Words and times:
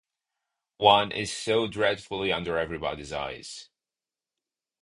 One 0.79 1.11
is 1.11 1.31
so 1.31 1.67
dreadfully 1.67 2.31
under 2.33 2.57
everybody's 2.57 3.13
eyes. 3.13 3.69